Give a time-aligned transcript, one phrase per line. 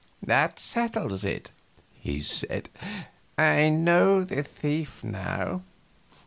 [0.23, 1.51] "That settles it,"
[1.93, 2.69] he said.
[3.37, 5.61] "I know the thief now.